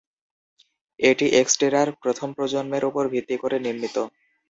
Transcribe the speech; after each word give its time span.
এটি 0.99 1.25
এক্সটেরার 1.41 1.89
প্রথম 2.01 2.29
প্রজন্মের 2.37 2.83
উপর 2.89 3.03
ভিত্তি 3.13 3.35
করে 3.37 3.57
নির্মিত। 3.65 3.95